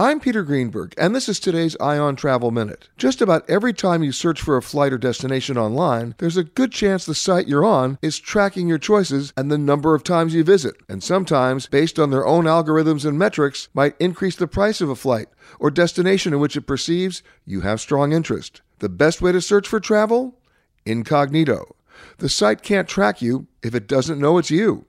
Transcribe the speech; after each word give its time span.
I'm 0.00 0.20
Peter 0.20 0.44
Greenberg, 0.44 0.94
and 0.96 1.12
this 1.12 1.28
is 1.28 1.40
today's 1.40 1.76
Eye 1.80 1.98
on 1.98 2.14
Travel 2.14 2.52
Minute. 2.52 2.88
Just 2.96 3.20
about 3.20 3.50
every 3.50 3.72
time 3.72 4.04
you 4.04 4.12
search 4.12 4.40
for 4.40 4.56
a 4.56 4.62
flight 4.62 4.92
or 4.92 4.98
destination 4.98 5.58
online, 5.58 6.14
there's 6.18 6.36
a 6.36 6.44
good 6.44 6.70
chance 6.70 7.04
the 7.04 7.16
site 7.16 7.48
you're 7.48 7.64
on 7.64 7.98
is 8.00 8.20
tracking 8.20 8.68
your 8.68 8.78
choices 8.78 9.32
and 9.36 9.50
the 9.50 9.58
number 9.58 9.96
of 9.96 10.04
times 10.04 10.34
you 10.34 10.44
visit, 10.44 10.76
and 10.88 11.02
sometimes, 11.02 11.66
based 11.66 11.98
on 11.98 12.12
their 12.12 12.24
own 12.24 12.44
algorithms 12.44 13.04
and 13.04 13.18
metrics, 13.18 13.70
might 13.74 13.96
increase 13.98 14.36
the 14.36 14.46
price 14.46 14.80
of 14.80 14.88
a 14.88 14.94
flight 14.94 15.26
or 15.58 15.68
destination 15.68 16.32
in 16.32 16.38
which 16.38 16.56
it 16.56 16.60
perceives 16.60 17.24
you 17.44 17.62
have 17.62 17.80
strong 17.80 18.12
interest. 18.12 18.62
The 18.78 18.88
best 18.88 19.20
way 19.20 19.32
to 19.32 19.40
search 19.40 19.66
for 19.66 19.80
travel? 19.80 20.38
Incognito. 20.86 21.74
The 22.18 22.28
site 22.28 22.62
can't 22.62 22.86
track 22.86 23.20
you 23.20 23.48
if 23.64 23.74
it 23.74 23.88
doesn't 23.88 24.20
know 24.20 24.38
it's 24.38 24.52
you. 24.52 24.86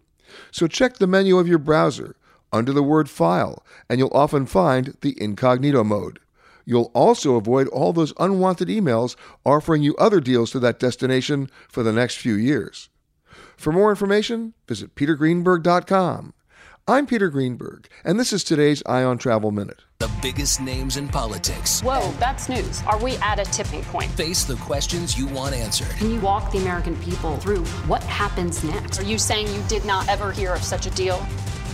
So 0.52 0.68
check 0.68 0.98
the 0.98 1.08
menu 1.08 1.40
of 1.40 1.48
your 1.48 1.58
browser 1.58 2.16
under 2.52 2.74
the 2.74 2.84
word 2.84 3.10
file, 3.10 3.64
and 3.90 4.00
you'll 4.00 4.12
often 4.14 4.46
find 4.46 4.96
the 5.02 5.22
incognito 5.22 5.84
mode. 5.84 6.20
You'll 6.66 6.92
also 6.94 7.36
avoid 7.36 7.68
all 7.70 7.94
those 7.94 8.14
unwanted 8.20 8.68
emails 8.68 9.16
offering 9.46 9.82
you 9.82 9.96
other 9.96 10.20
deals 10.20 10.52
to 10.52 10.60
that 10.60 10.80
destination 10.80 11.50
for 11.68 11.82
the 11.82 11.94
next 11.94 12.18
few 12.18 12.36
years. 12.36 12.90
For 13.58 13.74
more 13.74 13.90
information, 13.90 14.54
visit 14.68 14.96
petergreenberg.com. 14.96 16.34
I'm 16.88 17.06
Peter 17.06 17.30
Greenberg, 17.30 17.88
and 18.04 18.20
this 18.20 18.34
is 18.34 18.44
today's 18.44 18.82
Eye 18.88 19.04
on 19.04 19.20
Travel 19.20 19.52
Minute. 19.52 19.82
The 20.00 20.10
biggest 20.24 20.60
names 20.60 20.98
in 20.98 21.08
politics. 21.08 21.82
Whoa, 21.82 22.12
that's 22.14 22.50
news. 22.50 22.82
Are 22.88 22.98
we 23.04 23.18
at 23.18 23.40
a 23.40 23.46
tipping 23.46 23.84
point? 23.84 24.10
Face 24.12 24.44
the 24.44 24.56
questions 24.56 25.16
you 25.16 25.28
want 25.28 25.54
answered. 25.54 25.90
Can 25.98 26.10
you 26.10 26.20
walk 26.20 26.52
the 26.52 26.58
American 26.58 26.96
people 26.98 27.38
through 27.38 27.64
what 27.86 28.02
happens 28.04 28.64
next? 28.64 29.00
Are 29.00 29.04
you 29.04 29.20
saying 29.20 29.54
you 29.54 29.62
did 29.68 29.86
not 29.86 30.08
ever 30.10 30.32
hear 30.32 30.54
of 30.54 30.64
such 30.64 30.88
a 30.88 30.90
deal? 30.92 31.24